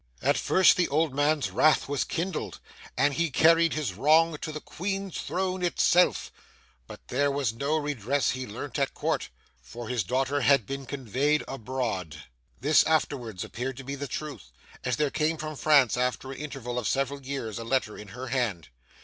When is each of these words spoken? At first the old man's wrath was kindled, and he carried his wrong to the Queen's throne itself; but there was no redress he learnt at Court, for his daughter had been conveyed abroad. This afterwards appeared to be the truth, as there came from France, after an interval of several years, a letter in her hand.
At 0.23 0.35
first 0.35 0.77
the 0.77 0.87
old 0.87 1.13
man's 1.13 1.51
wrath 1.51 1.87
was 1.87 2.03
kindled, 2.03 2.59
and 2.97 3.13
he 3.13 3.29
carried 3.29 3.73
his 3.73 3.93
wrong 3.93 4.35
to 4.39 4.51
the 4.51 4.59
Queen's 4.59 5.19
throne 5.21 5.61
itself; 5.61 6.31
but 6.87 7.07
there 7.09 7.29
was 7.29 7.53
no 7.53 7.77
redress 7.77 8.31
he 8.31 8.47
learnt 8.47 8.79
at 8.79 8.95
Court, 8.95 9.29
for 9.61 9.87
his 9.89 10.03
daughter 10.03 10.41
had 10.41 10.65
been 10.65 10.87
conveyed 10.87 11.43
abroad. 11.47 12.15
This 12.59 12.83
afterwards 12.85 13.43
appeared 13.43 13.77
to 13.77 13.83
be 13.83 13.93
the 13.93 14.07
truth, 14.07 14.51
as 14.83 14.95
there 14.95 15.11
came 15.11 15.37
from 15.37 15.55
France, 15.55 15.95
after 15.95 16.31
an 16.31 16.39
interval 16.39 16.79
of 16.79 16.87
several 16.87 17.21
years, 17.21 17.59
a 17.59 17.63
letter 17.63 17.95
in 17.95 18.07
her 18.07 18.29
hand. 18.29 18.69